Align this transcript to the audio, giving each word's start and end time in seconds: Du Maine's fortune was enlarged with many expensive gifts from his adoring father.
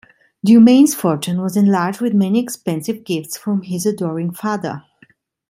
Du 0.43 0.59
Maine's 0.59 0.95
fortune 0.95 1.41
was 1.43 1.55
enlarged 1.55 2.01
with 2.01 2.15
many 2.15 2.39
expensive 2.41 3.03
gifts 3.03 3.37
from 3.37 3.61
his 3.61 3.85
adoring 3.85 4.31
father. 4.33 4.83